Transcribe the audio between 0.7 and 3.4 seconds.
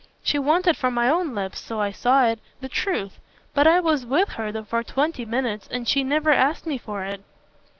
from my own lips so I saw it the truth.